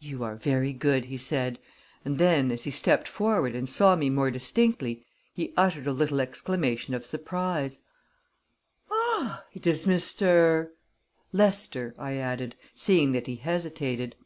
"You 0.00 0.24
are 0.24 0.34
very 0.34 0.72
good," 0.72 1.04
he 1.04 1.18
said, 1.18 1.58
and 2.02 2.16
then, 2.16 2.50
as 2.50 2.64
he 2.64 2.70
stepped 2.70 3.06
forward 3.06 3.54
and 3.54 3.68
saw 3.68 3.96
me 3.96 4.08
more 4.08 4.30
distinctly, 4.30 5.04
he 5.34 5.52
uttered 5.58 5.86
a 5.86 5.92
little 5.92 6.22
exclamation 6.22 6.94
of 6.94 7.04
surprise. 7.04 7.82
"Ah, 8.90 9.44
it 9.52 9.66
is 9.66 9.86
Mistair" 9.86 10.72
"Lester," 11.42 11.94
I 11.98 12.16
added, 12.16 12.56
seeing 12.72 13.12
that 13.12 13.26
he 13.26 13.36
hesitated. 13.36 14.16